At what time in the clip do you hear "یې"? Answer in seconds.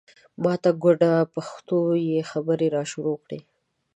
2.09-2.19